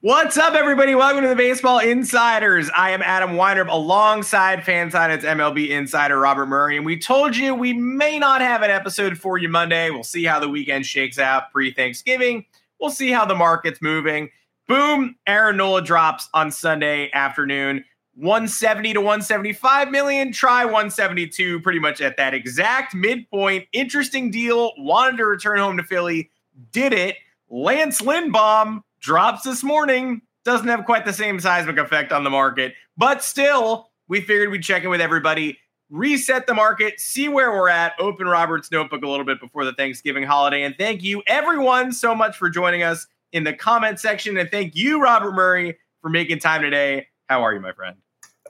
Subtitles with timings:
[0.00, 0.94] What's up, everybody?
[0.94, 2.70] Welcome to the Baseball Insiders.
[2.70, 6.76] I am Adam Weinrib alongside FanSided's MLB insider Robert Murray.
[6.76, 9.90] And we told you we may not have an episode for you Monday.
[9.90, 12.46] We'll see how the weekend shakes out pre Thanksgiving.
[12.80, 14.30] We'll see how the market's moving.
[14.68, 17.84] Boom, Aaron Nola drops on Sunday afternoon.
[18.14, 23.66] 170 to 175 million, try 172, pretty much at that exact midpoint.
[23.72, 24.74] Interesting deal.
[24.78, 26.30] Wanted to return home to Philly,
[26.70, 27.16] did it.
[27.50, 30.22] Lance Lindbaum drops this morning.
[30.44, 34.62] Doesn't have quite the same seismic effect on the market, but still, we figured we'd
[34.62, 35.58] check in with everybody,
[35.90, 39.74] reset the market, see where we're at, open Robert's notebook a little bit before the
[39.74, 40.62] Thanksgiving holiday.
[40.62, 44.38] And thank you, everyone, so much for joining us in the comment section.
[44.38, 47.08] And thank you, Robert Murray, for making time today.
[47.28, 47.96] How are you, my friend?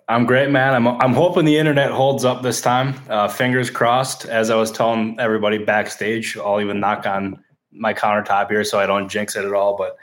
[0.08, 0.74] I'm great, man.
[0.74, 2.94] I'm I'm hoping the internet holds up this time.
[3.10, 4.24] Uh, fingers crossed.
[4.24, 8.86] As I was telling everybody backstage, I'll even knock on my countertop here so I
[8.86, 9.76] don't jinx it at all.
[9.76, 9.98] But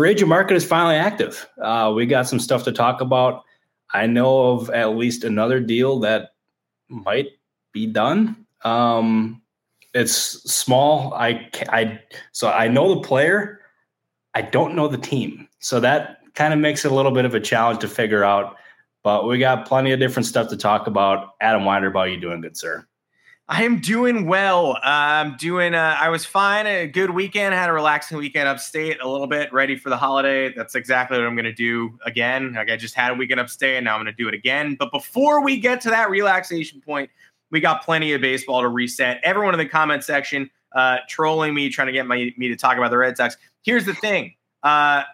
[0.00, 1.48] agent market is finally active.
[1.62, 3.44] Uh, we got some stuff to talk about.
[3.92, 6.30] I know of at least another deal that
[6.88, 7.28] might
[7.72, 8.46] be done.
[8.62, 9.42] Um,
[9.94, 11.14] it's small.
[11.14, 12.00] I, I
[12.32, 13.60] so I know the player.
[14.34, 17.34] I don't know the team, so that kind of makes it a little bit of
[17.34, 18.56] a challenge to figure out.
[19.02, 21.30] But we got plenty of different stuff to talk about.
[21.40, 22.86] Adam Weinrib, how you doing, good sir?
[23.50, 24.78] I am doing well.
[24.82, 25.74] I'm doing.
[25.74, 26.66] Uh, I was fine.
[26.66, 27.54] A good weekend.
[27.54, 29.00] Had a relaxing weekend upstate.
[29.00, 30.52] A little bit ready for the holiday.
[30.52, 32.52] That's exactly what I'm going to do again.
[32.52, 34.76] Like I just had a weekend upstate, and now I'm going to do it again.
[34.78, 37.08] But before we get to that relaxation point,
[37.50, 39.18] we got plenty of baseball to reset.
[39.22, 42.76] Everyone in the comment section uh, trolling me, trying to get my, me to talk
[42.76, 43.38] about the Red Sox.
[43.62, 44.34] Here's the thing.
[44.62, 45.04] Uh,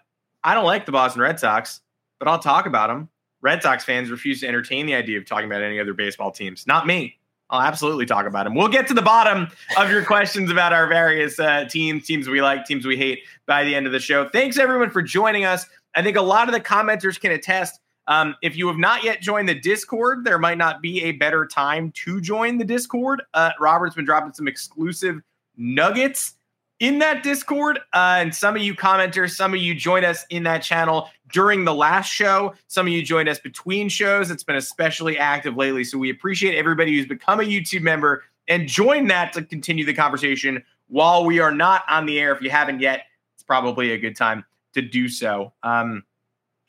[0.43, 1.83] I don't like the Boston Red Sox,
[2.19, 3.09] but I'll talk about them.
[3.43, 6.67] Red Sox fans refuse to entertain the idea of talking about any other baseball teams.
[6.67, 7.17] Not me.
[7.51, 8.55] I'll absolutely talk about him.
[8.55, 12.41] We'll get to the bottom of your questions about our various uh, teams, teams we
[12.41, 14.29] like, teams we hate by the end of the show.
[14.29, 15.67] Thanks everyone for joining us.
[15.95, 17.81] I think a lot of the commenters can attest.
[18.07, 21.47] Um, if you have not yet joined the Discord, there might not be a better
[21.47, 23.23] time to join the Discord.
[23.33, 25.21] Uh, Robert's been dropping some exclusive
[25.57, 26.35] nuggets
[26.81, 27.79] in that Discord.
[27.93, 31.65] Uh, and some of you commenters, some of you joined us in that channel during
[31.65, 32.55] the last show.
[32.69, 34.31] Some of you joined us between shows.
[34.31, 35.85] It's been especially active lately.
[35.85, 39.95] So we appreciate everybody who's become a YouTube member and join that to continue the
[39.95, 42.35] conversation while we are not on the air.
[42.35, 45.53] If you haven't yet, it's probably a good time to do so.
[45.63, 46.05] Um,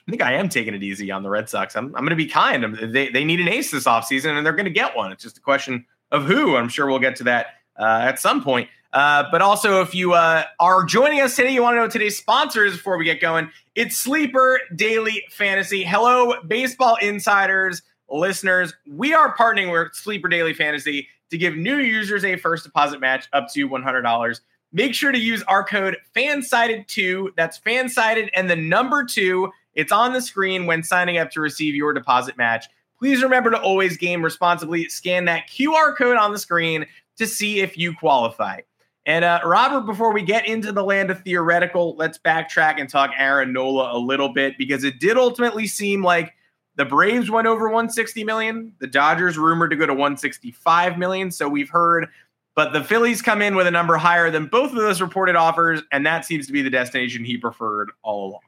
[0.08, 1.76] I think I am taking it easy on the Red Sox.
[1.76, 2.76] I'm, I'm going to be kind.
[2.76, 5.12] They, they need an ace this offseason, and they're going to get one.
[5.12, 6.56] It's just a question of who.
[6.56, 8.70] I'm sure we'll get to that uh, at some point.
[8.96, 12.18] Uh, but also, if you uh, are joining us today, you want to know today's
[12.18, 13.52] sponsors before we get going.
[13.76, 15.84] It's Sleeper Daily Fantasy.
[15.84, 18.74] Hello, baseball insiders, listeners.
[18.90, 23.28] We are partnering with Sleeper Daily Fantasy to give new users a first deposit match
[23.34, 24.40] up to $100.
[24.72, 27.32] Make sure to use our code FANSIDED2.
[27.36, 29.52] That's FANSIDED and the number two.
[29.74, 32.68] It's on the screen when signing up to receive your deposit match.
[32.98, 34.88] Please remember to always game responsibly.
[34.88, 36.86] Scan that QR code on the screen
[37.18, 38.62] to see if you qualify.
[39.06, 43.12] And uh, Robert, before we get into the land of theoretical, let's backtrack and talk
[43.18, 46.34] Aaron Nola a little bit because it did ultimately seem like
[46.76, 48.74] the Braves went over 160 million.
[48.80, 51.30] The Dodgers rumored to go to 165 million.
[51.30, 52.08] So we've heard,
[52.56, 55.82] but the Phillies come in with a number higher than both of those reported offers,
[55.92, 58.42] and that seems to be the destination he preferred all along.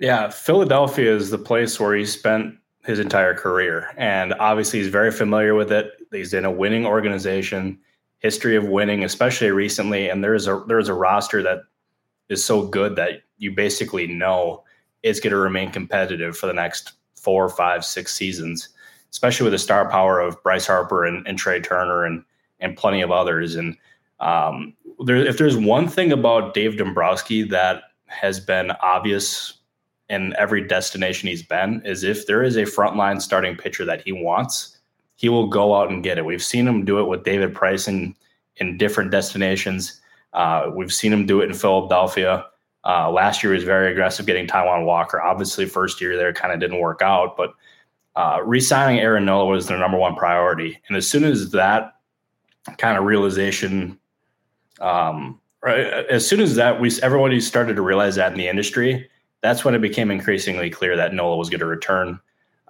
[0.00, 5.12] Yeah, Philadelphia is the place where he spent his entire career, and obviously he's very
[5.12, 5.92] familiar with it.
[6.10, 7.78] He's in a winning organization
[8.22, 10.08] history of winning, especially recently.
[10.08, 11.58] And there's a there's a roster that
[12.28, 14.64] is so good that you basically know
[15.02, 18.68] it's going to remain competitive for the next four, five, six seasons,
[19.10, 22.24] especially with the star power of Bryce Harper and, and Trea Turner and
[22.60, 23.56] and plenty of others.
[23.56, 23.76] And
[24.20, 24.74] um,
[25.04, 29.54] there, if there's one thing about Dave Dombrowski that has been obvious
[30.08, 34.12] in every destination he's been, is if there is a frontline starting pitcher that he
[34.12, 34.78] wants,
[35.22, 36.24] he will go out and get it.
[36.24, 38.14] We've seen him do it with David Price in,
[38.56, 40.00] in different destinations.
[40.32, 42.44] Uh, we've seen him do it in Philadelphia.
[42.84, 45.22] Uh, last year he was very aggressive getting Taijuan Walker.
[45.22, 47.54] Obviously, first year there kind of didn't work out, but
[48.16, 50.80] uh, re-signing Aaron Nola was their number one priority.
[50.88, 51.94] And as soon as that
[52.78, 53.96] kind of realization,
[54.80, 59.08] um, right, as soon as that we everybody started to realize that in the industry,
[59.40, 62.18] that's when it became increasingly clear that Nola was going to return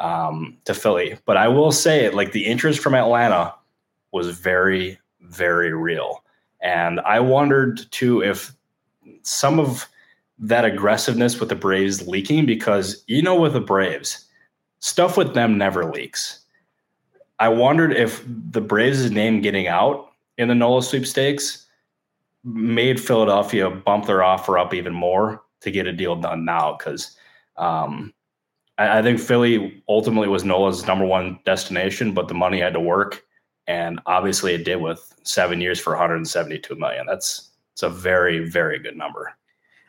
[0.02, 1.16] um, to Philly.
[1.24, 3.54] But I will say, it like the interest from Atlanta
[4.10, 6.22] was very, very real,
[6.60, 8.52] and I wondered too if
[9.22, 9.88] some of
[10.38, 14.26] that aggressiveness with the Braves leaking because you know with the Braves,
[14.80, 16.40] stuff with them never leaks.
[17.38, 21.66] I wondered if the Braves' name getting out in the Nola sweepstakes
[22.44, 27.16] made Philadelphia bump their offer up even more to get a deal done now because
[27.56, 28.12] um,
[28.82, 32.80] I, I, think Philly ultimately was Nola's number one destination, but the money had to
[32.80, 33.24] work,
[33.66, 37.06] and obviously it did with seven years for 172 million.
[37.06, 39.32] That's it's a very very good number.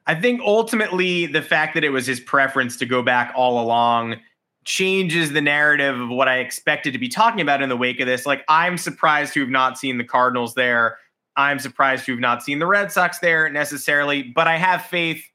[0.06, 4.18] I think ultimately the fact that it was his preference to go back all along
[4.66, 8.08] changes the narrative of what I expected to be talking about in the wake of
[8.08, 8.26] this.
[8.26, 10.98] Like, I'm surprised to have not seen the Cardinals there.
[11.36, 15.26] I'm surprised to have not seen the Red Sox there necessarily, but I have faith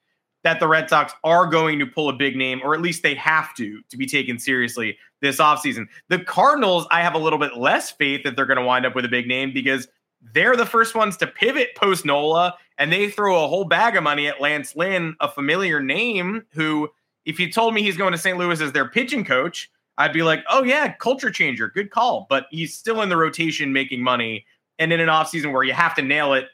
[0.44, 3.14] that the Red Sox are going to pull a big name, or at least they
[3.14, 5.86] have to, to be taken seriously this offseason.
[6.08, 8.94] The Cardinals, I have a little bit less faith that they're going to wind up
[8.94, 9.88] with a big name because
[10.32, 14.02] they're the first ones to pivot post Nola, and they throw a whole bag of
[14.02, 16.88] money at Lance Lynn, a familiar name who
[17.28, 18.38] if you told me he's going to St.
[18.38, 21.68] Louis as their pitching coach, I'd be like, oh, yeah, culture changer.
[21.68, 22.26] Good call.
[22.30, 24.46] But he's still in the rotation making money.
[24.78, 26.46] And in an offseason where you have to nail it,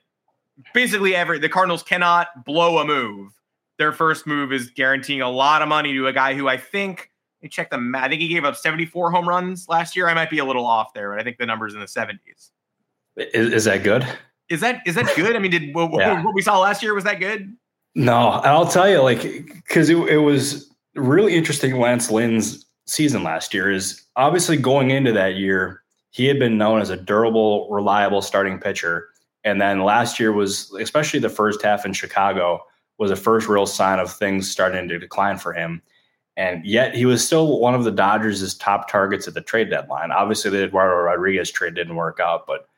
[0.72, 3.32] basically every the Cardinals cannot blow a move.
[3.78, 7.10] Their first move is guaranteeing a lot of money to a guy who I think
[7.40, 10.08] let me check the I think he gave up 74 home runs last year.
[10.08, 12.50] I might be a little off there, but I think the number's in the 70s.
[13.16, 14.06] Is, is that good?
[14.48, 15.36] Is that is that good?
[15.36, 16.22] I mean, did what, yeah.
[16.22, 17.56] what we saw last year was that good?
[17.94, 21.78] No, I'll tell you, like, because it, it was really interesting.
[21.78, 26.80] Lance Lynn's season last year is obviously going into that year, he had been known
[26.80, 29.08] as a durable, reliable starting pitcher.
[29.44, 32.60] And then last year was, especially the first half in Chicago,
[32.98, 35.82] was a first real sign of things starting to decline for him.
[36.36, 40.10] And yet he was still one of the Dodgers' top targets at the trade deadline.
[40.10, 42.68] Obviously, the Eduardo Rodriguez trade didn't work out, but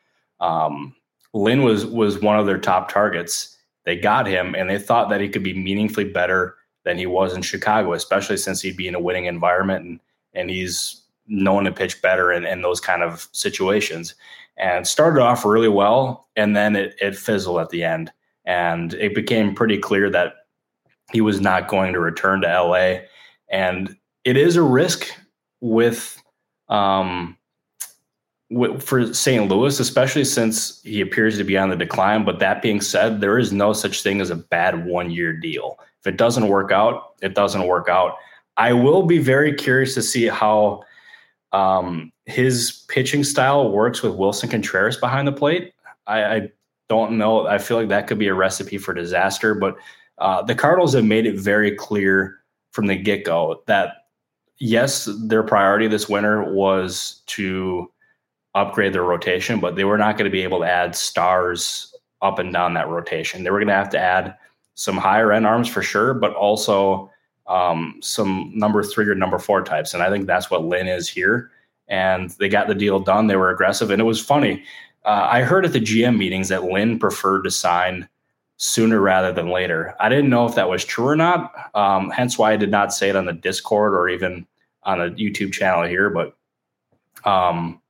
[0.44, 0.94] um,
[1.32, 3.56] Lynn was was one of their top targets.
[3.84, 7.34] They got him, and they thought that he could be meaningfully better than he was
[7.34, 10.00] in Chicago, especially since he'd be in a winning environment and
[10.34, 14.14] and he's known to pitch better in, in those kind of situations.
[14.58, 18.10] And started off really well, and then it, it fizzled at the end.
[18.46, 20.34] And it became pretty clear that
[21.12, 23.00] he was not going to return to LA.
[23.50, 25.08] And it is a risk
[25.60, 26.22] with
[26.68, 27.36] um,
[28.80, 29.48] for St.
[29.48, 32.24] Louis, especially since he appears to be on the decline.
[32.24, 35.78] But that being said, there is no such thing as a bad one year deal.
[36.00, 38.16] If it doesn't work out, it doesn't work out.
[38.56, 40.82] I will be very curious to see how
[41.52, 45.72] um, his pitching style works with Willson Contreras behind the plate.
[46.06, 46.52] I, I,
[46.88, 47.46] don't know.
[47.46, 49.54] I feel like that could be a recipe for disaster.
[49.54, 49.76] But
[50.18, 52.38] uh, the Cardinals have made it very clear
[52.72, 54.06] from the get go that
[54.58, 57.90] yes, their priority this winter was to
[58.54, 62.38] upgrade their rotation, but they were not going to be able to add stars up
[62.38, 63.44] and down that rotation.
[63.44, 64.34] They were going to have to add
[64.74, 67.10] some higher end arms for sure, but also
[67.46, 69.94] um, some number three or number four types.
[69.94, 71.50] And I think that's what Lynn is here.
[71.88, 73.26] And they got the deal done.
[73.26, 73.90] They were aggressive.
[73.90, 74.64] And it was funny.
[75.06, 78.08] Uh, I heard at the GM meetings that Lynn preferred to sign
[78.56, 79.94] sooner rather than later.
[80.00, 81.52] I didn't know if that was true or not.
[81.74, 84.46] Um, hence why I did not say it on the Discord or even
[84.82, 86.10] on the YouTube channel here.
[86.10, 86.36] But
[87.24, 87.80] um,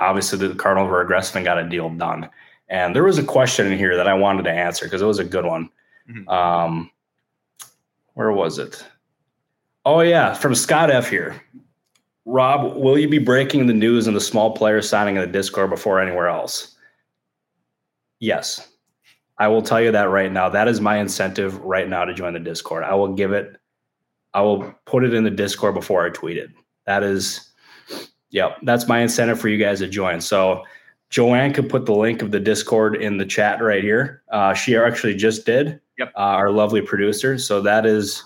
[0.00, 2.30] obviously the Cardinals were aggressive and got a deal done.
[2.68, 5.18] And there was a question in here that I wanted to answer because it was
[5.18, 5.68] a good one.
[6.08, 6.28] Mm-hmm.
[6.28, 6.90] Um,
[8.14, 8.82] where was it?
[9.84, 11.42] Oh yeah, from Scott F here.
[12.24, 15.70] Rob, will you be breaking the news and the small player signing in the Discord
[15.70, 16.76] before anywhere else?
[18.20, 18.68] Yes.
[19.38, 20.48] I will tell you that right now.
[20.48, 22.84] That is my incentive right now to join the Discord.
[22.84, 23.56] I will give it,
[24.34, 26.50] I will put it in the Discord before I tweet it.
[26.86, 27.52] That is
[28.32, 30.20] Yep, that's my incentive for you guys to join.
[30.20, 30.64] So
[31.10, 34.22] Joanne could put the link of the Discord in the chat right here.
[34.32, 35.78] Uh, she actually just did.
[35.98, 36.12] Yep.
[36.16, 37.38] Uh, our lovely producer.
[37.38, 38.24] So that is,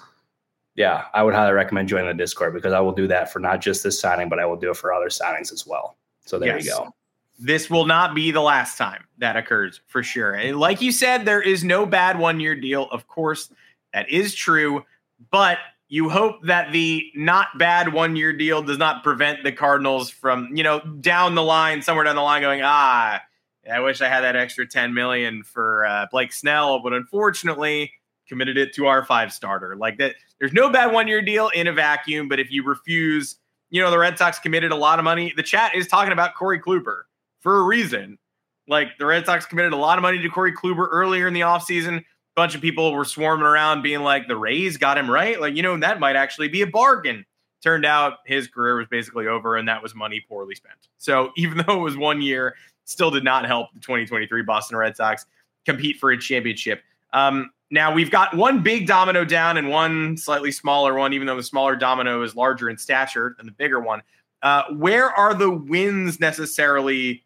[0.76, 3.60] yeah, I would highly recommend joining the Discord because I will do that for not
[3.60, 5.96] just this signing, but I will do it for other signings as well.
[6.26, 6.66] So there yes.
[6.66, 6.94] you go.
[7.38, 10.34] This will not be the last time that occurs for sure.
[10.34, 12.88] And like you said, there is no bad one year deal.
[12.90, 13.50] Of course,
[13.94, 14.84] that is true.
[15.30, 20.10] But you hope that the not bad one year deal does not prevent the Cardinals
[20.10, 23.22] from, you know, down the line, somewhere down the line, going, ah,
[23.70, 27.92] I wish I had that extra 10 million for uh, Blake Snell, but unfortunately
[28.28, 29.76] committed it to our five starter.
[29.76, 33.36] Like that, there's no bad one year deal in a vacuum, but if you refuse,
[33.70, 35.32] you know, the Red Sox committed a lot of money.
[35.36, 37.02] The chat is talking about Corey Kluber
[37.40, 38.18] for a reason.
[38.68, 41.40] Like the Red Sox committed a lot of money to Corey Kluber earlier in the
[41.40, 42.04] offseason A
[42.34, 45.40] bunch of people were swarming around being like, the Rays got him right.
[45.40, 47.24] Like, you know, that might actually be a bargain.
[47.62, 50.88] Turned out his career was basically over, and that was money poorly spent.
[50.98, 52.54] So even though it was one year,
[52.84, 55.26] still did not help the 2023 Boston Red Sox
[55.64, 56.82] compete for a championship.
[57.12, 61.36] Um, now we've got one big domino down and one slightly smaller one, even though
[61.36, 64.02] the smaller domino is larger in stature than the bigger one.
[64.42, 67.24] Uh, where are the winds necessarily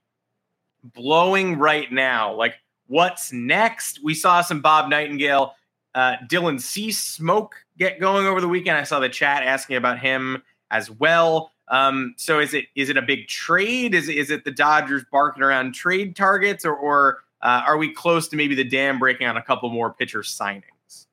[0.83, 2.33] blowing right now?
[2.33, 2.55] Like,
[2.87, 4.01] what's next?
[4.03, 5.55] We saw some Bob Nightingale,
[5.95, 8.79] uh, Dylan Cease smoke get going over the weekend.
[8.79, 11.53] I saw the chat asking about him as well.
[11.69, 13.95] Um, so is it is it a big trade?
[13.95, 18.29] Is is it the Dodgers barking around trade targets, or, or uh, are we close
[18.29, 21.07] to maybe the dam breaking on a couple more pitcher signings?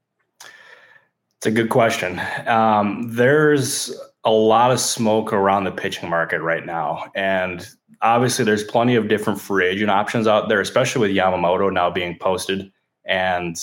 [1.38, 2.20] It's a good question.
[2.48, 7.68] Um, there's a lot of smoke around the pitching market right now, and
[8.02, 12.18] obviously there's plenty of different free agent options out there, especially with Yamamoto now being
[12.20, 12.72] posted,
[13.06, 13.56] and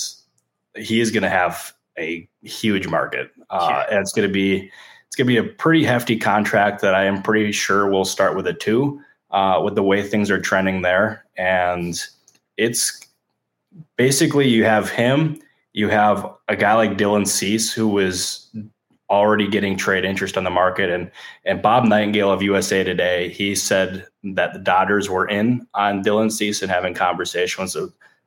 [0.76, 3.30] he is going to have a huge market.
[3.50, 4.70] Uh, and it's going to be
[5.06, 8.34] it's going to be a pretty hefty contract that I am pretty sure will start
[8.36, 11.24] with a two uh, with the way things are trending there.
[11.36, 12.02] And
[12.56, 13.00] it's
[13.96, 15.40] basically you have him,
[15.72, 18.48] you have a guy like Dylan Cease who is
[19.10, 20.90] already getting trade interest on the market.
[20.90, 21.10] And
[21.44, 26.32] and Bob Nightingale of USA Today, he said that the Dodgers were in on Dylan
[26.32, 27.76] Cease and having conversations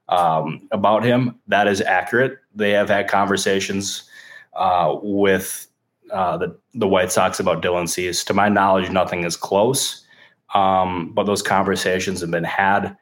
[0.10, 1.40] um, about him.
[1.48, 2.40] That is accurate.
[2.56, 4.10] They have had conversations
[4.54, 5.68] uh, with
[6.12, 8.24] uh, the the White Sox about Dylan Cease.
[8.26, 10.06] To my knowledge, nothing is close,
[10.54, 12.96] um, but those conversations have been had.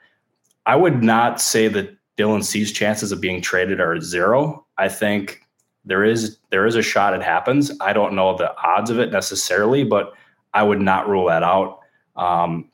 [0.65, 4.65] I would not say that Dylan Cease's chances of being traded are zero.
[4.77, 5.41] I think
[5.83, 7.71] there is there is a shot it happens.
[7.81, 10.13] I don't know the odds of it necessarily, but
[10.53, 11.79] I would not rule that out.
[12.15, 12.69] Um,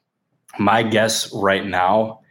[0.60, 2.22] my guess right now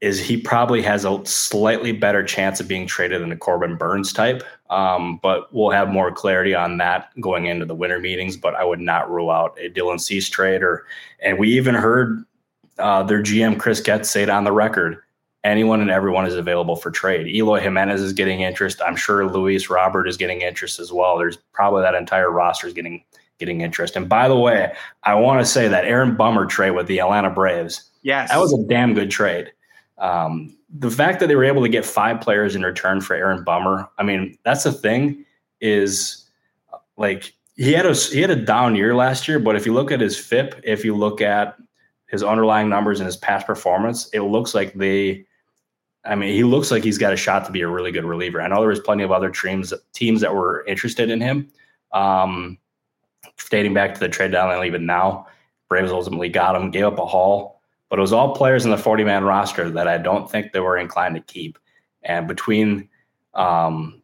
[0.00, 4.12] is he probably has a slightly better chance of being traded than a Corbin Burnes
[4.12, 4.42] type.
[4.68, 8.36] Um, but we'll have more clarity on that going into the winter meetings.
[8.36, 10.62] But I would not rule out a Dylan Cease trade.
[10.62, 10.84] Or,
[11.20, 12.24] and we even heard
[12.78, 14.98] uh, their GM Chris Getz say it on the record.
[15.44, 17.28] Anyone and everyone is available for trade.
[17.28, 18.80] Eloy Jimenez is getting interest.
[18.84, 21.16] I'm sure Luis Robert is getting interest as well.
[21.16, 23.04] There's probably that entire roster is getting
[23.38, 23.96] getting interest.
[23.96, 24.72] And by the way,
[25.04, 27.90] I want to say that Aaron Bummer trade with the Atlanta Braves.
[28.02, 29.52] Yes, that was a damn good trade.
[29.98, 33.44] Um, the fact that they were able to get five players in return for Aaron
[33.44, 35.24] Bummer, I mean, that's the thing
[35.60, 36.28] is
[36.96, 39.90] like he had a he had a down year last year, but if you look
[39.90, 41.56] at his FIP, if you look at
[42.06, 45.26] his underlying numbers and his past performance, it looks like they
[46.06, 48.40] I mean, he looks like he's got a shot to be a really good reliever.
[48.40, 51.48] I know there was plenty of other teams teams that were interested in him.
[51.92, 52.58] Um,
[53.50, 55.26] dating back to the trade deadline, even now,
[55.68, 57.60] Braves ultimately got him, gave up a haul.
[57.88, 60.60] But it was all players in the 40 man roster that I don't think they
[60.60, 61.58] were inclined to keep.
[62.02, 62.88] And between
[63.34, 64.02] um,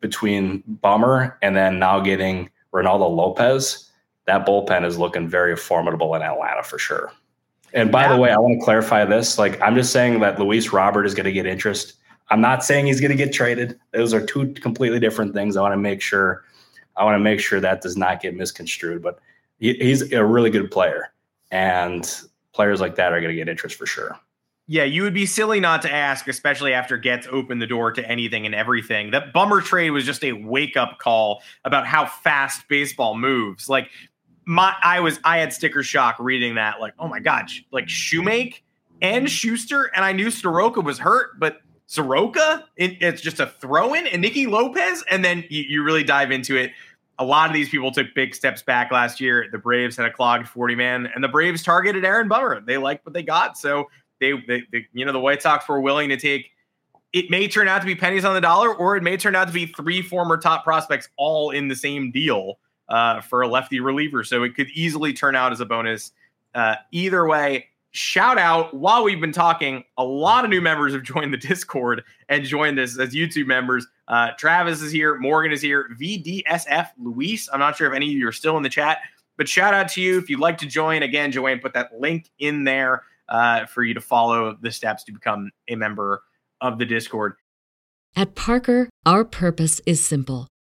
[0.00, 3.90] between Bummer and then now getting Reynaldo Lopez,
[4.26, 7.12] that bullpen is looking very formidable in Atlanta for sure.
[7.74, 8.14] And by yeah.
[8.14, 9.38] the way, I want to clarify this.
[9.38, 11.94] Like, I'm just saying that Luis Robert is going to get interest.
[12.30, 13.78] I'm not saying he's going to get traded.
[13.92, 15.56] Those are two completely different things.
[15.56, 16.44] I want to make sure.
[16.96, 19.02] I want to make sure that does not get misconstrued.
[19.02, 19.18] But
[19.58, 21.12] he, he's a really good player,
[21.50, 22.10] and
[22.52, 24.18] players like that are going to get interest for sure.
[24.68, 28.08] Yeah, you would be silly not to ask, especially after Getz opened the door to
[28.08, 29.10] anything and everything.
[29.10, 33.68] That Bummer trade was just a wake up call about how fast baseball moves.
[33.68, 33.90] Like
[34.44, 36.80] my, I was, I had sticker shock reading that.
[36.80, 38.62] Like, oh my god, like Shewmake
[39.00, 43.94] and Shuster, and I knew Soroka was hurt, but Soroka, it, it's just a throw
[43.94, 46.72] in, and Nicky Lopez, and then you, you really dive into it
[47.18, 49.46] a lot of these people took big steps back last year.
[49.52, 52.60] The Braves had a clogged 40 man, and the Braves targeted Aaron Bummer.
[52.60, 53.56] They liked what they got.
[53.56, 53.88] So
[54.20, 56.50] they, they, they, you know, the White Sox were willing to take.
[57.12, 59.46] It may turn out to be pennies on the dollar, or it may turn out
[59.46, 62.58] to be three former top prospects all in the same deal
[62.92, 64.22] uh, for a lefty reliever.
[64.22, 66.12] So it could easily turn out as a bonus.
[66.54, 71.02] Uh, either way, shout out while we've been talking, a lot of new members have
[71.02, 73.86] joined the Discord and joined us as YouTube members.
[74.08, 77.48] Uh, Travis is here, Morgan is here, VDSF, Luis.
[77.50, 78.98] I'm not sure if any of you are still in the chat,
[79.38, 81.02] but shout out to you if you'd like to join.
[81.02, 85.12] Again, Joanne put that link in there uh, for you to follow the steps to
[85.12, 86.22] become a member
[86.60, 87.36] of the Discord.
[88.14, 90.51] At Parker, our purpose is simple.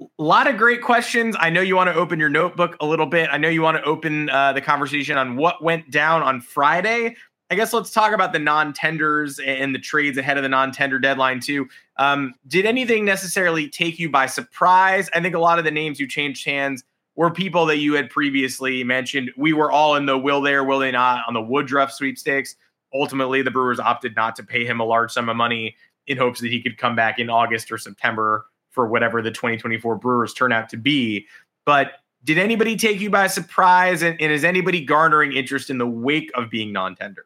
[0.00, 1.34] A lot of great questions.
[1.40, 3.28] I know you want to open your notebook a little bit.
[3.32, 7.16] I know you want to open uh, the conversation on what went down on Friday.
[7.50, 11.40] I guess let's talk about the non-tenders and the trades ahead of the non-tender deadline
[11.40, 11.68] too.
[11.96, 15.10] Um, did anything necessarily take you by surprise?
[15.14, 16.84] I think a lot of the names you changed hands
[17.16, 19.32] were people that you had previously mentioned.
[19.36, 22.54] We were all in the will they or will they not on the Woodruff sweepstakes.
[22.94, 25.74] Ultimately, the Brewers opted not to pay him a large sum of money
[26.06, 29.96] in hopes that he could come back in August or September for whatever the 2024
[29.96, 31.26] Brewers turn out to be.
[31.64, 31.92] But
[32.24, 34.02] did anybody take you by surprise?
[34.02, 37.24] And, and is anybody garnering interest in the wake of being non tender?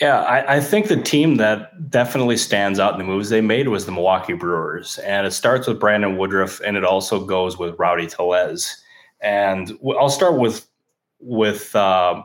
[0.00, 3.66] Yeah, I, I, think the team that definitely stands out in the moves they made
[3.66, 4.98] was the Milwaukee Brewers.
[4.98, 8.76] And it starts with Brandon Woodruff and it also goes with Rowdy Tellez.
[9.20, 10.68] And I'll start with
[11.18, 12.22] with uh,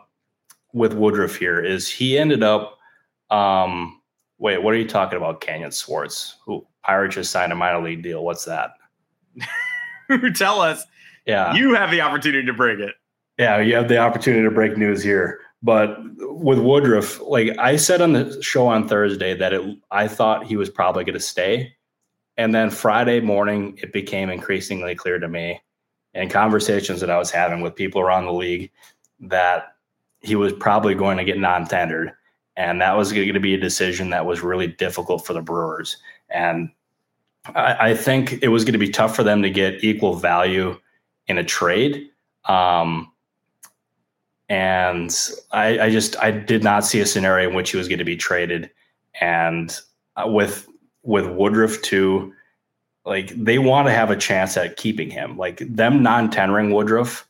[0.73, 2.77] with Woodruff here is he ended up
[3.31, 3.99] um,
[4.43, 6.35] wait, what are you talking about, Canyon Swartz?
[6.45, 8.25] Who Pirates just signed a minor league deal.
[8.25, 8.71] What's that?
[10.35, 10.83] Tell us.
[11.25, 11.53] Yeah.
[11.55, 12.93] You have the opportunity to break it.
[13.39, 15.39] Yeah, you have the opportunity to break news here.
[15.63, 20.45] But with Woodruff, like I said on the show on Thursday that it, I thought
[20.45, 21.73] he was probably going to stay.
[22.35, 25.61] And then Friday morning, it became increasingly clear to me
[26.13, 28.71] and conversations that I was having with people around the league
[29.21, 29.75] that
[30.19, 32.11] he was probably going to get non tendered.
[32.55, 35.97] And that was going to be a decision that was really difficult for the Brewers.
[36.29, 36.69] And
[37.55, 40.79] I, I think it was going to be tough for them to get equal value
[41.27, 42.09] in a trade.
[42.45, 43.11] Um,
[44.49, 45.15] and
[45.51, 48.05] I, I, just I did not see a scenario in which he was going to
[48.05, 48.69] be traded.
[49.19, 49.75] And
[50.15, 50.67] uh, with
[51.03, 52.33] with Woodruff too,
[53.05, 55.37] like they want to have a chance at keeping him.
[55.37, 57.27] Like them non tendering Woodruff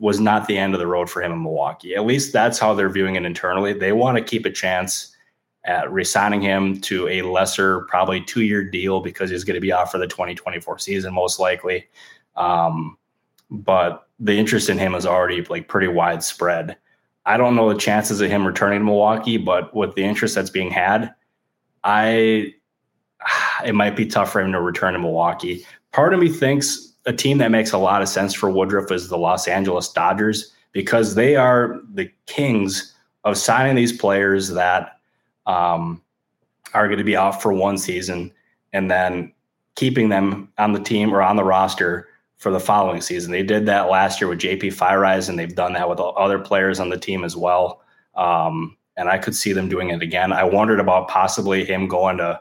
[0.00, 1.94] was not the end of the road for him in Milwaukee.
[1.94, 3.74] At least that's how they're viewing it internally.
[3.74, 5.14] They want to keep a chance
[5.64, 9.72] at resigning him to a lesser, probably two year deal because he's going to be
[9.72, 11.86] out for the 2024 season, most likely.
[12.34, 12.96] Um,
[13.50, 16.78] but the interest in him is already like pretty widespread.
[17.26, 20.50] I don't know the chances of him returning to Milwaukee, but with the interest that's
[20.50, 21.14] being had,
[21.84, 22.54] I
[23.66, 25.66] it might be tough for him to return to Milwaukee.
[25.92, 29.08] Part of me thinks a team that makes a lot of sense for Woodruff is
[29.08, 34.98] the Los Angeles Dodgers because they are the kings of signing these players that
[35.46, 36.02] um,
[36.74, 38.32] are going to be out for one season
[38.72, 39.32] and then
[39.74, 42.08] keeping them on the team or on the roster
[42.38, 43.32] for the following season.
[43.32, 46.80] They did that last year with JP Feyereisen, and they've done that with other players
[46.80, 47.82] on the team as well.
[48.14, 50.32] Um, and I could see them doing it again.
[50.32, 52.40] I wondered about possibly him going to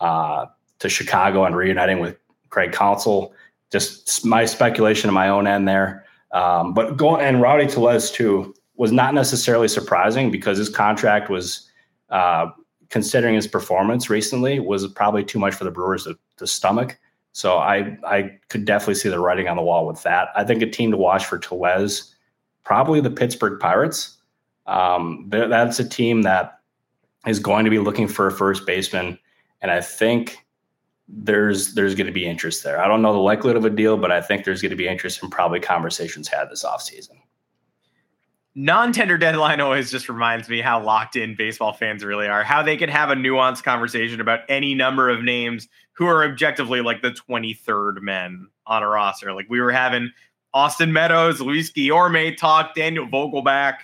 [0.00, 0.46] uh,
[0.80, 2.18] to Chicago and reuniting with
[2.50, 3.32] Craig Counsell
[3.72, 6.04] just my speculation on my own end there.
[6.32, 11.68] Um, but going and Rowdy Tellez too was not necessarily surprising because his contract was,
[12.10, 12.46] uh,
[12.88, 16.98] considering his performance recently, was probably too much for the Brewers to, to stomach.
[17.32, 20.28] So I I could definitely see the writing on the wall with that.
[20.36, 22.14] I think a team to watch for Tellez,
[22.64, 24.18] probably the Pittsburgh Pirates.
[24.66, 26.60] Um, that's a team that
[27.26, 29.18] is going to be looking for a first baseman,
[29.62, 30.36] and I think
[31.12, 32.80] there's there's going to be interest there.
[32.80, 34.88] I don't know the likelihood of a deal, but I think there's going to be
[34.88, 37.18] interest and probably conversations had this offseason.
[38.54, 42.42] Non-tender deadline always just reminds me how locked in baseball fans really are.
[42.42, 46.82] How they can have a nuanced conversation about any number of names who are objectively
[46.82, 49.32] like the 23rd men on a roster.
[49.32, 50.10] Like we were having
[50.52, 53.76] Austin Meadows, Luis Guillorme talk, Daniel Vogelbach,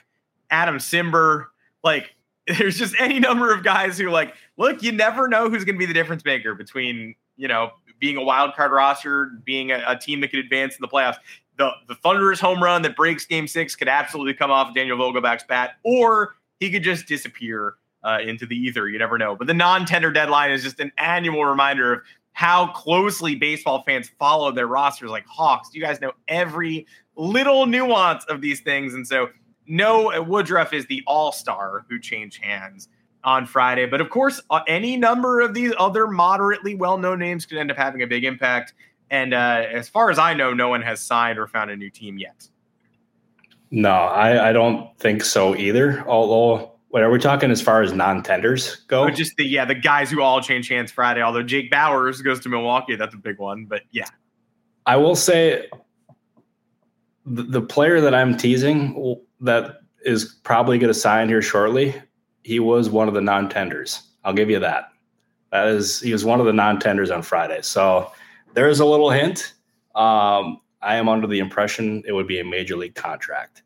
[0.50, 1.46] Adam Cimber.
[1.82, 2.14] Like
[2.58, 5.78] there's just any number of guys who like look you never know who's going to
[5.78, 9.98] be the difference maker between you know being a wild card roster being a, a,
[9.98, 11.16] team that could advance in the playoffs.
[11.56, 15.44] The the thunderous home run that breaks game six could absolutely come off daniel vogelbach's
[15.44, 18.88] bat or he could just disappear uh, into the ether.
[18.88, 19.36] You never know.
[19.36, 22.00] But the non-tender deadline is just an annual reminder of
[22.32, 25.70] how closely baseball fans follow their rosters like hawks.
[25.72, 28.94] You guys know every little nuance of these things.
[28.94, 29.28] And so
[29.66, 32.88] no, Woodruff is the all star who changed hands
[33.24, 33.86] on Friday.
[33.86, 37.70] But of course, uh, any number of these other moderately well known names could end
[37.70, 38.74] up having a big impact.
[39.10, 41.90] And uh, as far as I know, no one has signed or found a new
[41.90, 42.48] team yet.
[43.70, 46.04] No, I, I don't think so either.
[46.06, 49.04] Although, what are we talking as far as non tenders go?
[49.04, 51.20] Oh, just the yeah, the guys who all change hands Friday.
[51.20, 53.66] Although Jake Bauers goes to Milwaukee, that's a big one.
[53.66, 54.06] But yeah,
[54.86, 55.68] I will say
[57.26, 61.94] the, the player that I'm teasing that is probably going to sign here shortly,
[62.42, 64.02] he was one of the non-tenders.
[64.24, 64.92] I'll give you that.
[65.52, 67.62] That is, he was one of the non-tenders on Friday.
[67.62, 68.12] So
[68.54, 69.54] there's a little hint.
[69.94, 73.62] Um, I am under the impression it would be a major league contract.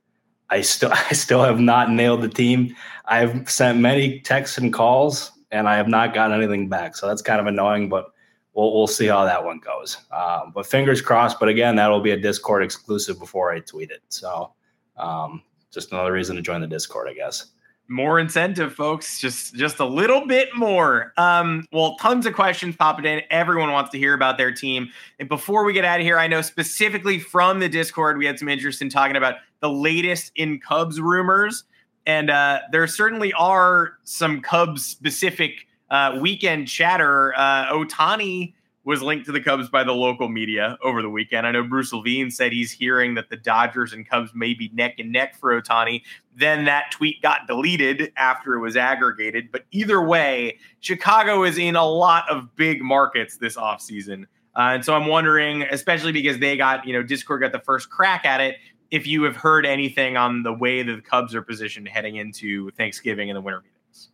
[0.51, 2.75] I still, I still have not nailed the team.
[3.07, 6.97] I've sent many texts and calls, and I have not gotten anything back.
[6.97, 7.89] So that's kind of annoying.
[7.89, 8.13] But
[8.55, 9.99] we'll we'll see how that one goes.
[10.11, 11.41] Um, but fingers crossed.
[11.41, 14.03] But again, that'll be a Discord exclusive before I tweet it.
[14.09, 14.55] So
[14.97, 17.52] um, just another reason to join the Discord, I guess
[17.93, 21.13] more incentive folks just just a little bit more.
[21.17, 23.23] Um well tons of questions popping in.
[23.31, 24.89] Everyone wants to hear about their team.
[25.21, 28.39] And before we get out of here i know specifically from the discord we had
[28.39, 31.65] some interest in talking about the latest in cubs rumors.
[32.07, 37.35] And uh there certainly are some cubs specific uh weekend chatter.
[37.37, 41.47] Uh ohtani was linked to the Cubs by the local media over the weekend.
[41.47, 44.97] I know Bruce Levine said he's hearing that the Dodgers and Cubs may be neck
[44.99, 46.03] and neck for Ohtani.
[46.37, 49.53] Then that tweet got deleted after it was aggregated.
[49.53, 54.25] But either way, Chicago is in a lot of big markets this offseason.
[54.57, 57.89] Uh, and so I'm wondering, especially because they got, you know, Discord got the first
[57.89, 58.57] crack at it,
[58.91, 62.71] if you have heard anything on the way that the Cubs are positioned heading into
[62.73, 64.11] Thanksgiving and the winter meetings.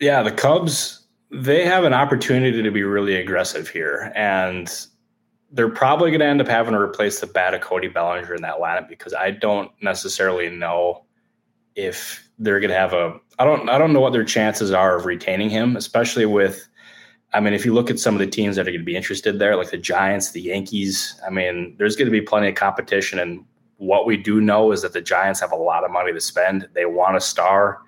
[0.00, 4.12] Yeah, the Cubs they have an opportunity to be really aggressive here.
[4.14, 4.70] And
[5.50, 8.42] they're probably going to end up having to replace the bat of Cody Bellinger in
[8.42, 11.04] that lineup because I don't necessarily know
[11.74, 13.18] if they're going to have a.
[13.38, 13.68] I don't.
[13.68, 16.68] I don't know what their chances are of retaining him, especially with.
[17.34, 18.96] I mean, if you look at some of the teams that are going to be
[18.96, 21.20] interested there, like the Giants, the Yankees.
[21.26, 23.44] I mean, there's going to be plenty of competition, and
[23.76, 26.68] what we do know is that the Giants have a lot of money to spend.
[26.74, 27.80] They want a star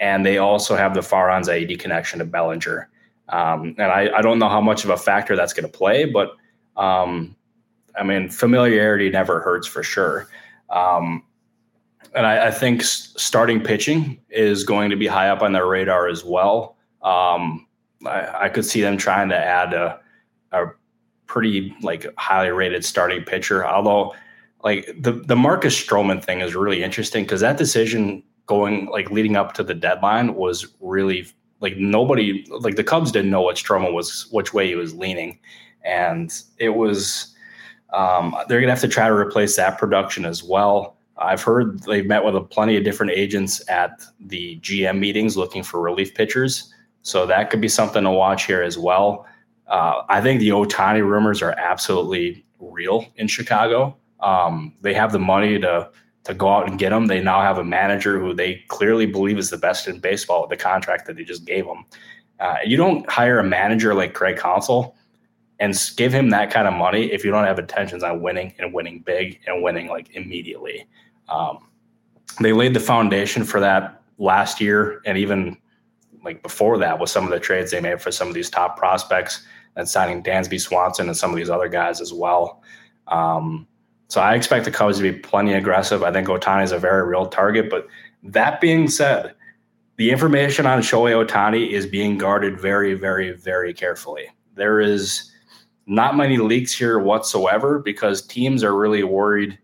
[0.00, 2.88] and they also have the Farhan Zaidi connection to Bellinger.
[3.28, 6.04] Um, and I, I, don't know how much of a factor that's going to play,
[6.04, 6.36] but
[6.76, 7.34] um,
[7.98, 10.28] I mean, familiarity never hurts for sure.
[10.70, 11.24] Um,
[12.14, 16.06] and I, I, think starting pitching is going to be high up on their radar
[16.06, 16.76] as well.
[17.02, 17.66] Um,
[18.06, 20.00] I, I, could see them trying to add a,
[20.52, 20.66] a
[21.26, 24.14] pretty like highly rated starting pitcher, although
[24.62, 29.36] like the the Marcus Stroman thing is really interesting because that decision going like leading
[29.36, 31.26] up to the deadline was really
[31.60, 35.38] like nobody like the Cubs didn't know what Stroman was which way he was leaning,
[35.84, 37.34] and it was
[37.92, 40.96] um, they're gonna have to try to replace that production as well.
[41.18, 45.62] I've heard they've met with a plenty of different agents at the GM meetings looking
[45.62, 49.26] for relief pitchers, so that could be something to watch here as well.
[49.66, 53.96] Uh, I think the Ohtani rumors are absolutely real in Chicago.
[54.20, 55.90] Um, they have the money to
[56.26, 57.06] to go out and get him.
[57.06, 60.50] They now have a manager who they clearly believe is the best in baseball with
[60.50, 61.84] the contract that they just gave him.
[62.40, 64.96] Uh, you don't hire a manager like Craig Counsell
[65.60, 68.74] and give him that kind of money if you don't have intentions on winning and
[68.74, 70.86] winning big and winning like immediately.
[71.28, 71.68] Um,
[72.40, 75.56] they laid the foundation for that last year and even
[76.24, 78.76] like before that with some of the trades they made for some of these top
[78.76, 82.62] prospects and signing Dansby Swanson and some of these other guys as well.
[83.06, 83.68] Um,
[84.08, 86.02] so I expect the Cubs to be plenty aggressive.
[86.02, 87.68] I think Ohtani is a very real target.
[87.68, 87.86] But
[88.22, 89.34] that being said,
[89.96, 94.28] the information on Shohei Ohtani is being guarded very, very, very carefully.
[94.54, 95.32] There is
[95.86, 99.58] not many leaks here whatsoever because teams are really worried.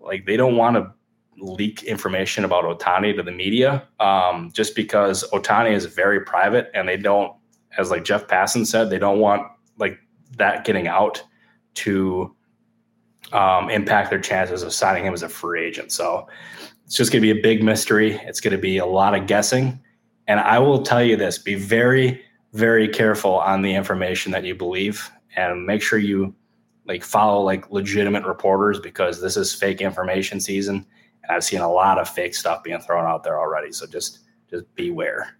[0.00, 0.92] Like they don't want to
[1.38, 6.88] leak information about Ohtani to the media um, just because Ohtani is very private and
[6.88, 7.32] they don't,
[7.78, 9.42] as like Jeff Passan said, they don't want
[9.78, 9.98] like
[10.38, 11.22] that getting out
[11.74, 12.34] to
[13.32, 15.92] um, impact their chances of signing him as a free agent.
[15.92, 16.28] So
[16.84, 18.20] it's just going to be a big mystery.
[18.24, 19.80] It's going to be a lot of guessing.
[20.28, 24.54] And I will tell you this be very, very careful on the information that you
[24.54, 26.34] believe and make sure you
[26.86, 30.86] like follow like legitimate reporters because this is fake information season
[31.26, 33.72] and I've seen a lot of fake stuff being thrown out there already.
[33.72, 35.36] So just just beware.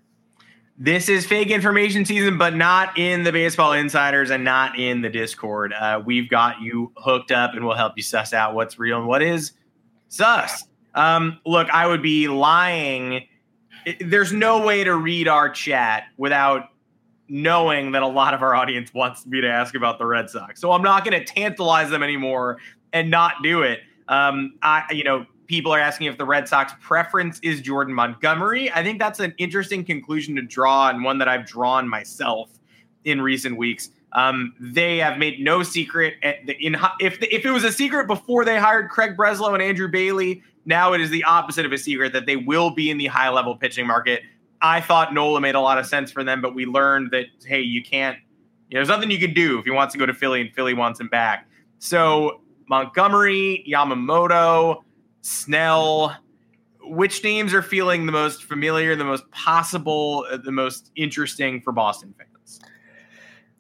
[0.79, 5.09] This is fake information season, but not in the baseball insiders and not in the
[5.09, 5.73] Discord.
[5.73, 9.07] Uh, we've got you hooked up and we'll help you suss out what's real and
[9.07, 9.53] what is
[10.09, 10.65] sus.
[10.95, 13.27] Um, look, I would be lying.
[14.01, 16.69] There's no way to read our chat without
[17.29, 20.61] knowing that a lot of our audience wants me to ask about the Red Sox.
[20.61, 22.59] So I'm not going to tantalize them anymore
[22.93, 23.81] and not do it.
[24.09, 28.71] Um, I, you know, people are asking if the Red Sox preference is Jordan Montgomery.
[28.73, 32.51] I think that's an interesting conclusion to draw and one that I've drawn myself
[33.05, 33.91] in recent weeks.
[34.13, 38.59] Um, they have made no secret in if if it was a secret before they
[38.59, 42.27] hired Craig Breslow and Andrew Bailey, now it is the opposite of a secret that
[42.27, 44.23] they will be in the high level pitching market.
[44.63, 47.61] I thought Nola made a lot of sense for them, but we learned that hey,
[47.61, 48.19] you can't.
[48.69, 50.53] You know, there's nothing you can do if he wants to go to Philly and
[50.53, 51.47] Philly wants him back.
[51.79, 54.83] So Montgomery, Yamamoto,
[55.27, 56.17] Snell.
[56.89, 61.73] Which names are feeling the most familiar, the most possible, uh, the most interesting for
[61.73, 62.61] Boston fans?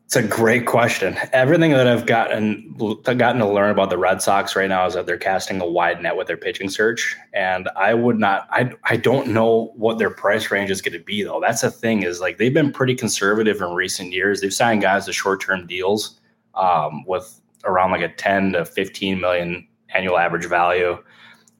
[0.04, 1.16] It's a great question.
[1.32, 5.06] Everything that I've gotten gotten to learn about the Red Sox right now is that
[5.06, 8.46] they're casting a wide net with their pitching search, and I would not.
[8.50, 11.40] I I don't know what their price range is going to be though.
[11.40, 14.40] That's the thing is like they've been pretty conservative in recent years.
[14.40, 16.20] They've signed guys to short term deals
[16.54, 21.02] um, with around like a ten to fifteen million annual average value.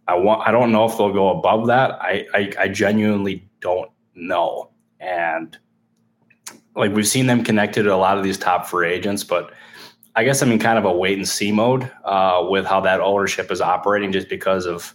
[0.09, 0.47] I want.
[0.47, 1.93] I don't know if they'll go above that.
[2.01, 5.57] I I, I genuinely don't know, and
[6.75, 9.53] like we've seen them connected to a lot of these top free agents, but
[10.15, 13.01] I guess I'm in kind of a wait and see mode uh, with how that
[13.01, 14.95] ownership is operating, just because of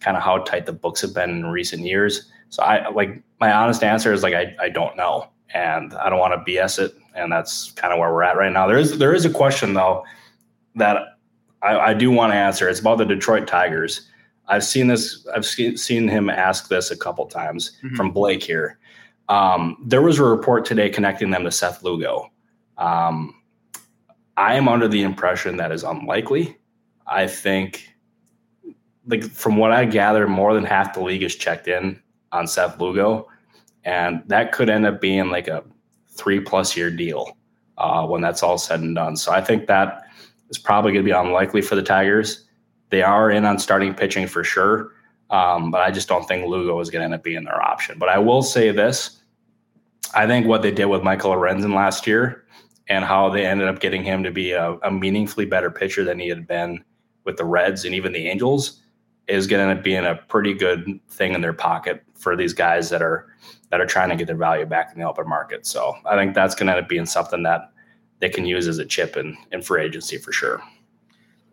[0.00, 2.30] kind of how tight the books have been in recent years.
[2.50, 6.18] So I like my honest answer is like I, I don't know, and I don't
[6.18, 8.66] want to BS it, and that's kind of where we're at right now.
[8.66, 10.04] There is there is a question though
[10.76, 11.18] that
[11.62, 12.68] I, I do want to answer.
[12.68, 14.08] It's about the Detroit Tigers.
[14.48, 15.26] I've seen this.
[15.34, 17.94] I've seen him ask this a couple times mm-hmm.
[17.94, 18.78] from Blake here.
[19.28, 22.30] Um, there was a report today connecting them to Seth Lugo.
[22.76, 23.42] Um,
[24.36, 26.56] I am under the impression that is unlikely.
[27.06, 27.88] I think,
[29.06, 32.00] like from what I gather, more than half the league is checked in
[32.32, 33.28] on Seth Lugo,
[33.84, 35.62] and that could end up being like a
[36.08, 37.36] three plus year deal
[37.78, 39.16] uh, when that's all said and done.
[39.16, 40.04] So I think that
[40.50, 42.44] is probably going to be unlikely for the Tigers.
[42.92, 44.92] They are in on starting pitching for sure.
[45.30, 47.98] Um, but I just don't think Lugo is going to end up being their option.
[47.98, 49.22] But I will say this
[50.14, 52.44] I think what they did with Michael Lorenzen last year
[52.88, 56.18] and how they ended up getting him to be a, a meaningfully better pitcher than
[56.18, 56.84] he had been
[57.24, 58.82] with the Reds and even the Angels
[59.26, 62.52] is going to end up being a pretty good thing in their pocket for these
[62.52, 63.26] guys that are
[63.70, 65.64] that are trying to get their value back in the open market.
[65.64, 67.72] So I think that's going to end up being something that
[68.18, 70.62] they can use as a chip in, in free agency for sure.